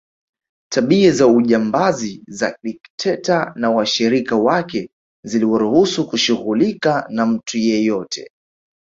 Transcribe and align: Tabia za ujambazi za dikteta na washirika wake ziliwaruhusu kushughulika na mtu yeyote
Tabia 0.71 1.11
za 1.11 1.27
ujambazi 1.27 2.23
za 2.27 2.57
dikteta 2.63 3.53
na 3.55 3.71
washirika 3.71 4.35
wake 4.35 4.89
ziliwaruhusu 5.25 6.07
kushughulika 6.09 7.05
na 7.09 7.25
mtu 7.25 7.57
yeyote 7.57 8.31